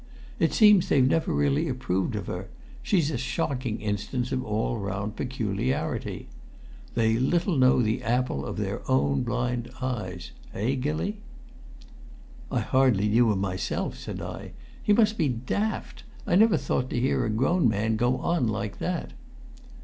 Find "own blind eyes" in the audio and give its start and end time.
8.89-10.31